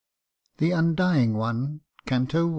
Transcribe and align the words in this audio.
"THE 0.57 0.73
UNDYING 0.73 1.35
ONE.' 1.35 1.81
CANTO 2.07 2.47
I. 2.47 2.49